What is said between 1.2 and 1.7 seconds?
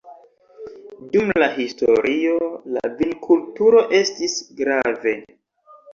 la